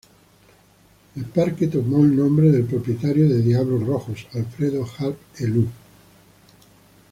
[1.15, 5.67] El parque tomó el nombre del propietario de Diablos Rojos, Alfredo Harp Helú.